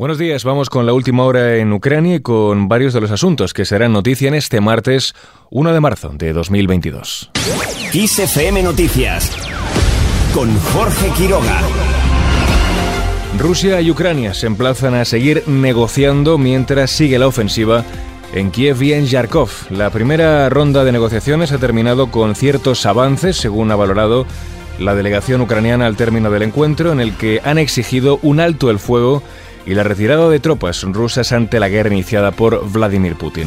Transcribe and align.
Buenos 0.00 0.16
días, 0.16 0.44
vamos 0.44 0.70
con 0.70 0.86
la 0.86 0.94
última 0.94 1.24
hora 1.24 1.56
en 1.56 1.74
Ucrania 1.74 2.14
y 2.14 2.20
con 2.20 2.68
varios 2.68 2.94
de 2.94 3.02
los 3.02 3.10
asuntos 3.10 3.52
que 3.52 3.66
serán 3.66 3.92
noticia 3.92 4.28
en 4.28 4.34
este 4.34 4.62
martes 4.62 5.14
1 5.50 5.74
de 5.74 5.80
marzo 5.80 6.08
de 6.14 6.32
2022. 6.32 7.30
XFM 7.92 8.62
Noticias 8.62 9.30
con 10.32 10.58
Jorge 10.58 11.10
Quiroga. 11.18 11.60
Rusia 13.38 13.82
y 13.82 13.90
Ucrania 13.90 14.32
se 14.32 14.46
emplazan 14.46 14.94
a 14.94 15.04
seguir 15.04 15.42
negociando 15.46 16.38
mientras 16.38 16.90
sigue 16.90 17.18
la 17.18 17.26
ofensiva 17.26 17.84
en 18.32 18.50
Kiev 18.50 18.82
y 18.82 18.94
en 18.94 19.04
Yarkov. 19.04 19.50
La 19.68 19.90
primera 19.90 20.48
ronda 20.48 20.82
de 20.82 20.92
negociaciones 20.92 21.52
ha 21.52 21.58
terminado 21.58 22.10
con 22.10 22.34
ciertos 22.34 22.86
avances, 22.86 23.36
según 23.36 23.70
ha 23.70 23.76
valorado 23.76 24.24
la 24.78 24.94
delegación 24.94 25.42
ucraniana 25.42 25.84
al 25.84 25.96
término 25.96 26.30
del 26.30 26.40
encuentro, 26.40 26.90
en 26.90 27.00
el 27.00 27.14
que 27.18 27.42
han 27.44 27.58
exigido 27.58 28.18
un 28.22 28.40
alto 28.40 28.70
el 28.70 28.78
fuego 28.78 29.22
y 29.70 29.74
la 29.74 29.84
retirada 29.84 30.28
de 30.28 30.40
tropas 30.40 30.82
rusas 30.82 31.30
ante 31.30 31.60
la 31.60 31.68
guerra 31.68 31.92
iniciada 31.92 32.32
por 32.32 32.68
Vladimir 32.72 33.14
Putin. 33.14 33.46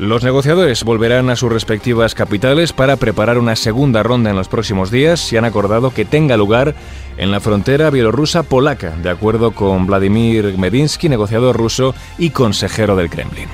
Los 0.00 0.24
negociadores 0.24 0.82
volverán 0.82 1.30
a 1.30 1.36
sus 1.36 1.52
respectivas 1.52 2.16
capitales 2.16 2.72
para 2.72 2.96
preparar 2.96 3.38
una 3.38 3.54
segunda 3.54 4.02
ronda 4.02 4.30
en 4.30 4.36
los 4.36 4.48
próximos 4.48 4.90
días 4.90 5.32
y 5.32 5.36
han 5.36 5.44
acordado 5.44 5.92
que 5.92 6.04
tenga 6.04 6.36
lugar 6.36 6.74
en 7.18 7.30
la 7.30 7.38
frontera 7.38 7.90
bielorrusa 7.90 8.42
polaca, 8.42 8.96
de 9.00 9.10
acuerdo 9.10 9.52
con 9.52 9.86
Vladimir 9.86 10.58
Medinsky, 10.58 11.08
negociador 11.08 11.56
ruso 11.56 11.94
y 12.18 12.30
consejero 12.30 12.96
del 12.96 13.08
Kremlin. 13.08 13.46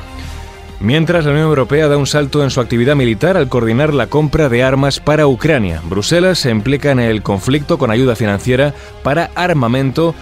Mientras 0.81 1.27
la 1.27 1.33
Unión 1.33 1.49
Europea 1.49 1.89
da 1.89 1.99
un 1.99 2.07
salto 2.07 2.43
en 2.43 2.49
su 2.49 2.63
actividad 2.63 2.97
militar 2.97 3.37
al 3.37 3.51
coordinar 3.51 3.93
la 3.93 4.07
compra 4.07 4.49
de 4.49 4.63
armas 4.63 5.01
para 5.01 5.27
Ucrania, 5.27 5.83
Bruselas 5.85 6.39
se 6.39 6.49
implica 6.49 6.93
en 6.93 7.01
el 7.01 7.23
conflicto 7.23 7.77
con 7.77 7.91
ayuda 7.91 8.17
financiera 8.17 8.73
para 9.03 9.31
armamento 9.35 10.15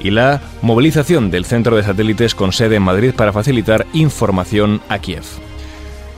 y 0.00 0.10
la 0.10 0.40
movilización 0.62 1.30
del 1.30 1.44
centro 1.44 1.76
de 1.76 1.82
satélites 1.82 2.34
con 2.34 2.52
sede 2.52 2.76
en 2.76 2.82
Madrid 2.82 3.12
para 3.16 3.32
facilitar 3.32 3.86
información 3.92 4.80
a 4.88 4.98
Kiev. 4.98 5.47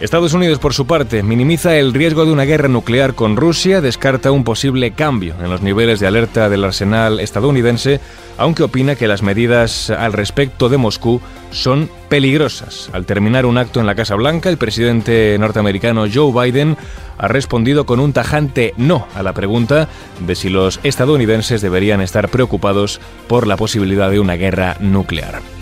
Estados 0.00 0.32
Unidos, 0.32 0.58
por 0.58 0.72
su 0.72 0.86
parte, 0.86 1.22
minimiza 1.22 1.76
el 1.76 1.92
riesgo 1.92 2.24
de 2.24 2.32
una 2.32 2.46
guerra 2.46 2.68
nuclear 2.68 3.14
con 3.14 3.36
Rusia, 3.36 3.82
descarta 3.82 4.32
un 4.32 4.44
posible 4.44 4.92
cambio 4.92 5.34
en 5.42 5.50
los 5.50 5.60
niveles 5.60 6.00
de 6.00 6.06
alerta 6.06 6.48
del 6.48 6.64
arsenal 6.64 7.20
estadounidense, 7.20 8.00
aunque 8.38 8.62
opina 8.62 8.96
que 8.96 9.06
las 9.06 9.22
medidas 9.22 9.90
al 9.90 10.14
respecto 10.14 10.70
de 10.70 10.78
Moscú 10.78 11.20
son 11.50 11.90
peligrosas. 12.08 12.88
Al 12.94 13.04
terminar 13.04 13.44
un 13.44 13.58
acto 13.58 13.78
en 13.78 13.84
la 13.84 13.94
Casa 13.94 14.14
Blanca, 14.14 14.48
el 14.48 14.56
presidente 14.56 15.36
norteamericano 15.38 16.06
Joe 16.10 16.32
Biden 16.32 16.78
ha 17.18 17.28
respondido 17.28 17.84
con 17.84 18.00
un 18.00 18.14
tajante 18.14 18.72
no 18.78 19.06
a 19.14 19.22
la 19.22 19.34
pregunta 19.34 19.88
de 20.26 20.34
si 20.34 20.48
los 20.48 20.80
estadounidenses 20.82 21.60
deberían 21.60 22.00
estar 22.00 22.30
preocupados 22.30 23.02
por 23.28 23.46
la 23.46 23.58
posibilidad 23.58 24.10
de 24.10 24.20
una 24.20 24.36
guerra 24.36 24.78
nuclear. 24.80 25.59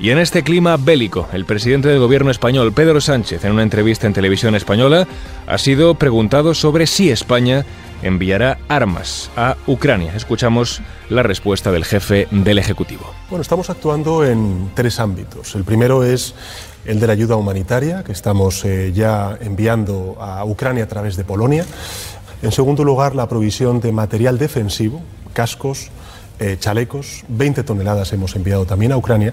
Y 0.00 0.10
en 0.10 0.18
este 0.18 0.42
clima 0.42 0.76
bélico, 0.76 1.28
el 1.32 1.44
presidente 1.44 1.88
del 1.88 2.00
gobierno 2.00 2.30
español, 2.30 2.72
Pedro 2.72 3.00
Sánchez, 3.00 3.44
en 3.44 3.52
una 3.52 3.62
entrevista 3.62 4.06
en 4.06 4.12
televisión 4.12 4.54
española, 4.54 5.06
ha 5.46 5.58
sido 5.58 5.94
preguntado 5.94 6.52
sobre 6.54 6.86
si 6.86 7.10
España 7.10 7.64
enviará 8.02 8.58
armas 8.68 9.30
a 9.36 9.56
Ucrania. 9.66 10.12
Escuchamos 10.16 10.82
la 11.08 11.22
respuesta 11.22 11.70
del 11.70 11.84
jefe 11.84 12.26
del 12.32 12.58
Ejecutivo. 12.58 13.04
Bueno, 13.30 13.42
estamos 13.42 13.70
actuando 13.70 14.24
en 14.24 14.70
tres 14.74 14.98
ámbitos. 14.98 15.54
El 15.54 15.64
primero 15.64 16.04
es 16.04 16.34
el 16.84 17.00
de 17.00 17.06
la 17.06 17.12
ayuda 17.12 17.36
humanitaria, 17.36 18.02
que 18.02 18.12
estamos 18.12 18.64
eh, 18.64 18.92
ya 18.92 19.38
enviando 19.40 20.16
a 20.20 20.44
Ucrania 20.44 20.84
a 20.84 20.88
través 20.88 21.16
de 21.16 21.24
Polonia. 21.24 21.64
En 22.42 22.52
segundo 22.52 22.84
lugar, 22.84 23.14
la 23.14 23.28
provisión 23.28 23.80
de 23.80 23.92
material 23.92 24.38
defensivo, 24.38 25.00
cascos, 25.32 25.90
eh, 26.40 26.56
chalecos, 26.58 27.24
20 27.28 27.62
toneladas 27.62 28.12
hemos 28.12 28.34
enviado 28.34 28.66
también 28.66 28.92
a 28.92 28.96
Ucrania. 28.96 29.32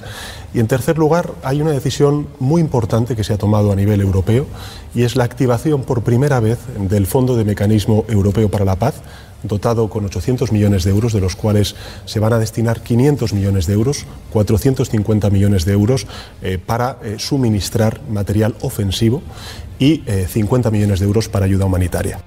Y 0.54 0.60
en 0.60 0.68
tercer 0.68 0.98
lugar, 0.98 1.32
hay 1.44 1.62
una 1.62 1.72
decisión 1.72 2.28
muy 2.40 2.62
importante 2.62 3.16
que 3.16 3.24
se 3.24 3.34
ha 3.34 3.38
tomado 3.38 3.72
a 3.72 3.76
nivel 3.76 4.02
europeo 4.02 4.46
y 4.94 5.04
es 5.04 5.16
la 5.16 5.24
activación 5.24 5.84
por 5.84 6.04
primera 6.04 6.40
vez 6.40 6.60
del 6.78 7.08
Fondo 7.08 7.36
de 7.36 7.44
Mecanismo 7.44 8.06
Europeo 8.08 8.50
para 8.50 8.66
la 8.66 8.76
Paz, 8.76 9.02
dotado 9.44 9.90
con 9.90 10.06
800 10.06 10.52
millones 10.52 10.84
de 10.84 10.92
euros, 10.92 11.14
de 11.14 11.22
los 11.22 11.36
cuales 11.36 11.76
se 12.06 12.20
van 12.20 12.34
a 12.34 12.40
destinar 12.40 12.82
500 12.82 13.34
millones 13.34 13.66
de 13.66 13.74
euros, 13.74 14.06
450 14.32 15.30
millones 15.32 15.66
de 15.66 15.74
euros 15.74 16.06
eh, 16.44 16.60
para 16.64 16.98
eh, 17.04 17.16
suministrar 17.18 18.02
material 18.10 18.56
ofensivo 18.62 19.24
y 19.80 20.04
50 20.28 20.70
millones 20.70 21.00
de 21.00 21.08
euros 21.08 21.28
para 21.28 21.46
ayuda 21.46 21.66
humanitaria. 21.66 22.20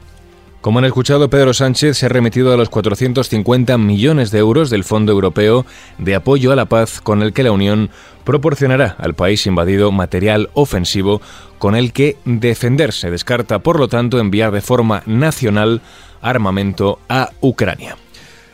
Como 0.65 0.79
han 0.79 0.87
escuchado, 0.87 1.29
Pedro 1.29 1.53
Sánchez 1.53 1.99
se 1.99 2.07
ha 2.07 2.09
remitido 2.09 2.51
a 2.51 2.57
los 2.57 2.71
450 2.71 3.77
millones 3.77 4.31
de 4.31 4.39
euros 4.39 4.71
del 4.71 4.83
Fondo 4.83 5.13
Europeo 5.13 5.67
de 5.99 6.15
Apoyo 6.15 6.53
a 6.53 6.57
la 6.57 6.65
Paz 6.65 7.03
con 7.03 7.21
el 7.21 7.35
que 7.35 7.43
la 7.43 7.53
Unión 7.53 7.91
proporcionará 8.25 8.97
al 8.99 9.13
país 9.13 9.47
invadido 9.47 9.93
material 9.93 10.49
ofensivo 10.55 11.21
con 11.59 11.75
el 11.75 11.93
que 11.93 12.17
defenderse. 12.25 13.11
Descarta, 13.11 13.59
por 13.59 13.79
lo 13.79 13.89
tanto, 13.89 14.19
enviar 14.19 14.53
de 14.53 14.63
forma 14.63 15.03
nacional 15.05 15.83
armamento 16.23 16.99
a 17.11 17.29
Ucrania. 17.43 17.99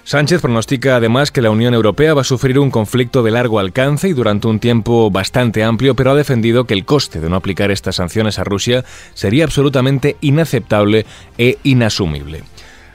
Sánchez 0.05 0.41
pronostica 0.41 0.97
además 0.97 1.31
que 1.31 1.43
la 1.43 1.51
Unión 1.51 1.75
Europea 1.75 2.15
va 2.15 2.23
a 2.23 2.25
sufrir 2.25 2.59
un 2.59 2.71
conflicto 2.71 3.23
de 3.23 3.31
largo 3.31 3.59
alcance 3.59 4.09
y 4.09 4.13
durante 4.13 4.49
un 4.49 4.59
tiempo 4.59 5.11
bastante 5.11 5.63
amplio, 5.63 5.95
pero 5.95 6.11
ha 6.11 6.15
defendido 6.15 6.65
que 6.65 6.75
el 6.75 6.85
coste 6.85 7.21
de 7.21 7.29
no 7.29 7.37
aplicar 7.37 7.71
estas 7.71 7.97
sanciones 7.97 8.39
a 8.39 8.45
Rusia 8.45 8.85
sería 9.15 9.45
absolutamente 9.45 10.17
inaceptable 10.21 11.07
e 11.39 11.59
inasumible. 11.63 12.43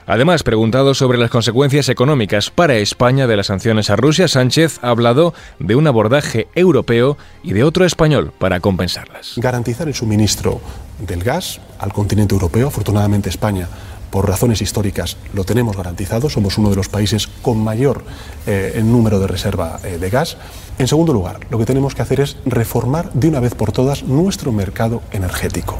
Además, 0.08 0.44
preguntado 0.44 0.94
sobre 0.94 1.18
las 1.18 1.30
consecuencias 1.30 1.88
económicas 1.88 2.50
para 2.50 2.76
España 2.76 3.26
de 3.26 3.36
las 3.36 3.48
sanciones 3.48 3.90
a 3.90 3.96
Rusia, 3.96 4.28
Sánchez 4.28 4.78
ha 4.82 4.90
hablado 4.90 5.34
de 5.58 5.74
un 5.74 5.88
abordaje 5.88 6.46
europeo 6.54 7.18
y 7.42 7.54
de 7.54 7.64
otro 7.64 7.84
español 7.84 8.32
para 8.38 8.60
compensarlas. 8.60 9.32
Garantizar 9.36 9.88
el 9.88 9.94
suministro 9.94 10.60
del 11.00 11.24
gas 11.24 11.60
al 11.80 11.92
continente 11.92 12.34
europeo, 12.34 12.68
afortunadamente 12.68 13.28
España 13.28 13.68
por 14.16 14.30
razones 14.30 14.62
históricas 14.62 15.18
lo 15.34 15.44
tenemos 15.44 15.76
garantizado, 15.76 16.30
somos 16.30 16.56
uno 16.56 16.70
de 16.70 16.76
los 16.76 16.88
países 16.88 17.26
con 17.42 17.58
mayor 17.58 18.02
eh, 18.46 18.80
número 18.82 19.20
de 19.20 19.26
reserva 19.26 19.78
eh, 19.84 19.98
de 19.98 20.08
gas. 20.08 20.38
En 20.78 20.88
segundo 20.88 21.12
lugar, 21.12 21.40
lo 21.50 21.58
que 21.58 21.66
tenemos 21.66 21.94
que 21.94 22.00
hacer 22.00 22.20
es 22.20 22.38
reformar 22.46 23.12
de 23.12 23.28
una 23.28 23.40
vez 23.40 23.54
por 23.54 23.72
todas 23.72 24.04
nuestro 24.04 24.52
mercado 24.52 25.02
energético, 25.12 25.76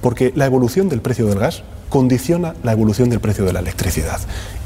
porque 0.00 0.32
la 0.34 0.46
evolución 0.46 0.88
del 0.88 1.02
precio 1.02 1.26
del 1.26 1.38
gas 1.38 1.62
condiciona 1.88 2.56
la 2.64 2.72
evolución 2.72 3.10
del 3.10 3.20
precio 3.20 3.44
de 3.44 3.52
la 3.52 3.60
electricidad. 3.60 4.18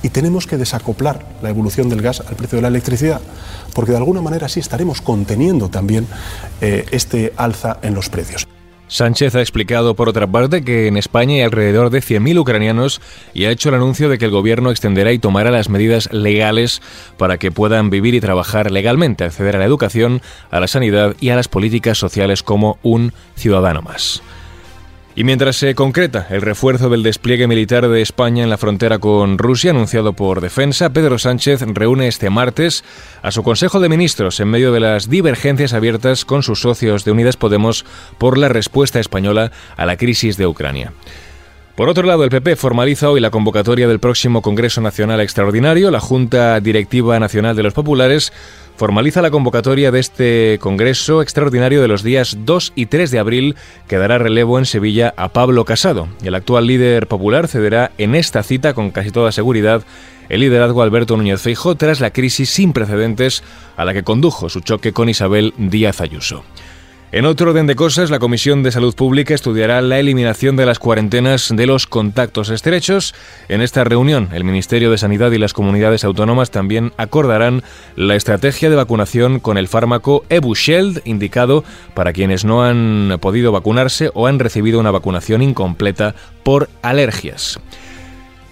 Y 0.02 0.08
tenemos 0.08 0.46
que 0.46 0.56
desacoplar 0.56 1.26
la 1.42 1.50
evolución 1.50 1.90
del 1.90 2.00
gas 2.00 2.20
al 2.26 2.36
precio 2.36 2.56
de 2.56 2.62
la 2.62 2.68
electricidad, 2.68 3.20
porque 3.74 3.92
de 3.92 3.98
alguna 3.98 4.22
manera 4.22 4.46
así 4.46 4.58
estaremos 4.58 5.02
conteniendo 5.02 5.68
también 5.68 6.06
eh, 6.62 6.86
este 6.92 7.34
alza 7.36 7.76
en 7.82 7.92
los 7.92 8.08
precios. 8.08 8.46
Sánchez 8.92 9.34
ha 9.36 9.40
explicado, 9.40 9.96
por 9.96 10.10
otra 10.10 10.26
parte, 10.26 10.62
que 10.62 10.86
en 10.86 10.98
España 10.98 11.36
hay 11.36 11.40
alrededor 11.40 11.88
de 11.88 12.00
100.000 12.00 12.38
ucranianos 12.38 13.00
y 13.32 13.46
ha 13.46 13.50
hecho 13.50 13.70
el 13.70 13.76
anuncio 13.76 14.10
de 14.10 14.18
que 14.18 14.26
el 14.26 14.30
gobierno 14.30 14.70
extenderá 14.70 15.12
y 15.12 15.18
tomará 15.18 15.50
las 15.50 15.70
medidas 15.70 16.12
legales 16.12 16.82
para 17.16 17.38
que 17.38 17.50
puedan 17.50 17.88
vivir 17.88 18.14
y 18.14 18.20
trabajar 18.20 18.70
legalmente, 18.70 19.24
acceder 19.24 19.56
a 19.56 19.60
la 19.60 19.64
educación, 19.64 20.20
a 20.50 20.60
la 20.60 20.68
sanidad 20.68 21.16
y 21.20 21.30
a 21.30 21.36
las 21.36 21.48
políticas 21.48 21.96
sociales 21.96 22.42
como 22.42 22.78
un 22.82 23.14
ciudadano 23.34 23.80
más. 23.80 24.22
Y 25.14 25.24
mientras 25.24 25.56
se 25.56 25.74
concreta 25.74 26.26
el 26.30 26.40
refuerzo 26.40 26.88
del 26.88 27.02
despliegue 27.02 27.46
militar 27.46 27.86
de 27.86 28.00
España 28.00 28.42
en 28.42 28.48
la 28.48 28.56
frontera 28.56 28.98
con 28.98 29.36
Rusia, 29.36 29.70
anunciado 29.70 30.14
por 30.14 30.40
Defensa, 30.40 30.90
Pedro 30.90 31.18
Sánchez 31.18 31.60
reúne 31.60 32.08
este 32.08 32.30
martes 32.30 32.82
a 33.20 33.30
su 33.30 33.42
Consejo 33.42 33.78
de 33.78 33.90
Ministros 33.90 34.40
en 34.40 34.48
medio 34.48 34.72
de 34.72 34.80
las 34.80 35.10
divergencias 35.10 35.74
abiertas 35.74 36.24
con 36.24 36.42
sus 36.42 36.60
socios 36.60 37.04
de 37.04 37.12
Unidas 37.12 37.36
Podemos 37.36 37.84
por 38.16 38.38
la 38.38 38.48
respuesta 38.48 39.00
española 39.00 39.52
a 39.76 39.84
la 39.84 39.98
crisis 39.98 40.38
de 40.38 40.46
Ucrania. 40.46 40.94
Por 41.76 41.88
otro 41.88 42.02
lado, 42.02 42.22
el 42.22 42.30
PP 42.30 42.56
formaliza 42.56 43.08
hoy 43.08 43.20
la 43.20 43.30
convocatoria 43.30 43.88
del 43.88 43.98
próximo 43.98 44.42
Congreso 44.42 44.82
Nacional 44.82 45.22
Extraordinario. 45.22 45.90
La 45.90 46.00
Junta 46.00 46.60
Directiva 46.60 47.18
Nacional 47.18 47.56
de 47.56 47.62
los 47.62 47.72
Populares 47.72 48.30
formaliza 48.76 49.22
la 49.22 49.30
convocatoria 49.30 49.90
de 49.90 49.98
este 49.98 50.58
Congreso 50.60 51.22
Extraordinario 51.22 51.80
de 51.80 51.88
los 51.88 52.02
días 52.02 52.36
2 52.40 52.74
y 52.76 52.86
3 52.86 53.10
de 53.10 53.18
abril, 53.18 53.56
que 53.88 53.96
dará 53.96 54.18
relevo 54.18 54.58
en 54.58 54.66
Sevilla 54.66 55.14
a 55.16 55.30
Pablo 55.30 55.64
Casado. 55.64 56.08
El 56.22 56.34
actual 56.34 56.66
líder 56.66 57.06
popular 57.06 57.48
cederá 57.48 57.90
en 57.96 58.14
esta 58.14 58.42
cita 58.42 58.74
con 58.74 58.90
casi 58.90 59.10
toda 59.10 59.32
seguridad 59.32 59.82
el 60.28 60.40
liderazgo 60.40 60.82
Alberto 60.82 61.16
Núñez 61.16 61.40
Feijóo 61.40 61.74
tras 61.74 62.00
la 62.00 62.10
crisis 62.10 62.50
sin 62.50 62.74
precedentes 62.74 63.42
a 63.78 63.86
la 63.86 63.94
que 63.94 64.02
condujo 64.02 64.50
su 64.50 64.60
choque 64.60 64.92
con 64.92 65.08
Isabel 65.08 65.54
Díaz 65.56 66.02
Ayuso. 66.02 66.44
En 67.12 67.26
otro 67.26 67.50
orden 67.50 67.66
de 67.66 67.76
cosas, 67.76 68.08
la 68.08 68.18
Comisión 68.18 68.62
de 68.62 68.72
Salud 68.72 68.94
Pública 68.94 69.34
estudiará 69.34 69.82
la 69.82 69.98
eliminación 69.98 70.56
de 70.56 70.64
las 70.64 70.78
cuarentenas 70.78 71.52
de 71.54 71.66
los 71.66 71.86
contactos 71.86 72.48
estrechos. 72.48 73.14
En 73.50 73.60
esta 73.60 73.84
reunión, 73.84 74.30
el 74.32 74.44
Ministerio 74.44 74.90
de 74.90 74.96
Sanidad 74.96 75.30
y 75.32 75.36
las 75.36 75.52
comunidades 75.52 76.04
autónomas 76.04 76.50
también 76.50 76.94
acordarán 76.96 77.64
la 77.96 78.14
estrategia 78.14 78.70
de 78.70 78.76
vacunación 78.76 79.40
con 79.40 79.58
el 79.58 79.68
fármaco 79.68 80.24
Ebusheld, 80.30 81.02
indicado 81.04 81.64
para 81.92 82.14
quienes 82.14 82.46
no 82.46 82.64
han 82.64 83.18
podido 83.20 83.52
vacunarse 83.52 84.10
o 84.14 84.26
han 84.26 84.38
recibido 84.38 84.80
una 84.80 84.90
vacunación 84.90 85.42
incompleta 85.42 86.14
por 86.42 86.70
alergias. 86.80 87.60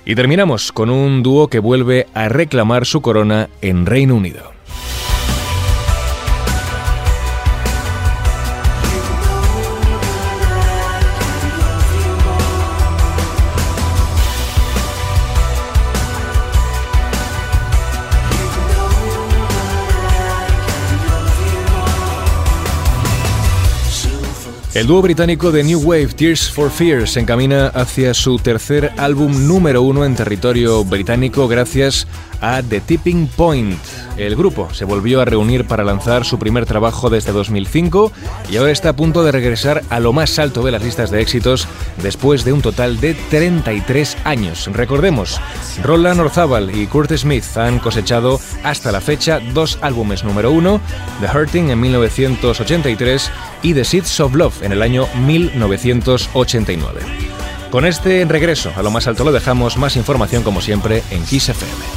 Y 0.05 0.15
terminamos 0.15 0.71
con 0.71 0.91
un 0.91 1.23
dúo 1.23 1.49
que 1.49 1.61
vuelve 1.61 2.09
a 2.13 2.29
reclamar 2.29 2.85
su 2.85 3.01
corona 3.01 3.49
en 3.63 3.87
Reino 3.87 4.17
Unido. 4.17 4.53
El 24.73 24.87
dúo 24.87 25.03
británico 25.03 25.51
de 25.51 25.65
New 25.65 25.81
Wave 25.81 26.15
Tears 26.15 26.49
for 26.49 26.71
Fears 26.71 27.15
se 27.15 27.21
encamina 27.21 27.67
hacia 27.69 28.15
su 28.15 28.39
tercer 28.39 28.93
álbum 28.99 29.49
número 29.49 29.83
uno 29.83 30.05
en 30.05 30.15
territorio 30.15 30.85
británico 30.85 31.49
gracias 31.49 32.07
a 32.41 32.63
The 32.63 32.81
Tipping 32.81 33.27
Point. 33.29 33.79
El 34.17 34.37
grupo 34.37 34.73
se 34.73 34.85
volvió 34.85 35.21
a 35.21 35.25
reunir 35.25 35.67
para 35.67 35.85
lanzar 35.85 36.25
su 36.25 36.39
primer 36.39 36.67
trabajo 36.67 37.11
desde 37.11 37.33
2005 37.33 38.13
y 38.51 38.57
ahora 38.57 38.71
está 38.71 38.91
a 38.91 38.97
punto 38.97 39.25
de 39.25 39.33
regresar 39.33 39.83
a 39.91 40.01
lo 40.01 40.13
más 40.13 40.39
alto 40.39 40.63
de 40.63 40.71
las 40.71 40.83
listas 40.83 41.11
de 41.11 41.21
éxitos 41.21 41.67
después 42.03 42.45
de 42.45 42.53
un 42.53 42.63
total 42.63 43.01
de 43.01 43.15
33 43.15 44.19
años. 44.25 44.69
Recordemos, 44.73 45.41
Roland 45.83 46.21
Orzabal 46.21 46.75
y 46.75 46.87
Kurt 46.87 47.13
Smith 47.17 47.57
han 47.57 47.79
cosechado 47.79 48.41
hasta 48.63 48.93
la 48.93 49.01
fecha 49.01 49.41
dos 49.53 49.79
álbumes 49.83 50.25
número 50.25 50.53
uno, 50.53 50.81
The 51.21 51.27
Hurting 51.27 51.71
en 51.71 51.81
1983 51.81 53.31
y 53.63 53.75
The 53.75 53.85
Seeds 53.85 54.21
of 54.21 54.35
Love 54.35 54.60
en 54.63 54.73
el 54.73 54.83
año 54.83 55.07
1989. 55.15 57.01
Con 57.71 57.87
este 57.87 58.25
regreso 58.25 58.73
a 58.77 58.83
lo 58.83 58.91
más 58.91 59.07
alto 59.07 59.25
lo 59.25 59.33
dejamos, 59.33 59.77
más 59.77 59.97
información 59.97 60.43
como 60.43 60.61
siempre 60.61 61.03
en 61.11 61.25
Kiss 61.25 61.49
FM. 61.51 61.90